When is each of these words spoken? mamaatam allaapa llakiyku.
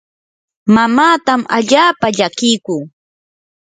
mamaatam 0.73 1.41
allaapa 1.57 2.07
llakiyku. 2.17 2.75